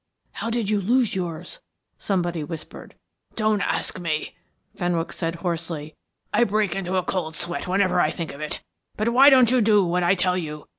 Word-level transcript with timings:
"How 0.31 0.49
did 0.49 0.67
you 0.67 0.81
lose 0.81 1.13
yours?" 1.15 1.59
somebody 1.99 2.43
whispered. 2.43 2.95
"Don't 3.35 3.61
ask 3.61 3.99
me," 3.99 4.35
Fenwick 4.75 5.13
said 5.13 5.35
hoarsely. 5.35 5.93
"I 6.33 6.43
break 6.43 6.73
into 6.73 6.95
a 6.95 7.03
cold 7.03 7.35
sweat 7.35 7.67
whenever 7.67 8.01
I 8.01 8.09
think 8.09 8.31
of 8.33 8.41
it. 8.41 8.61
But 8.97 9.09
why 9.09 9.29
don't 9.29 9.51
you 9.51 9.61
do 9.61 9.85
what 9.85 10.01
I 10.01 10.15
tell 10.15 10.39
you? 10.39 10.67